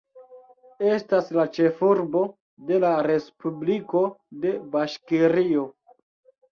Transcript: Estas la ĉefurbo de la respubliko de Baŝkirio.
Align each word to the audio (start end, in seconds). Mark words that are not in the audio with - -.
Estas 0.93 1.29
la 1.39 1.45
ĉefurbo 1.57 2.23
de 2.71 2.81
la 2.87 2.95
respubliko 3.11 4.03
de 4.47 4.57
Baŝkirio. 4.75 5.71